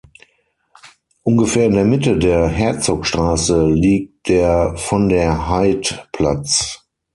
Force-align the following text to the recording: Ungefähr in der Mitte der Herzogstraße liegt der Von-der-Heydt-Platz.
Ungefähr 1.21 1.67
in 1.67 1.73
der 1.73 1.85
Mitte 1.85 2.17
der 2.17 2.47
Herzogstraße 2.47 3.69
liegt 3.69 4.29
der 4.29 4.73
Von-der-Heydt-Platz. 4.75 6.87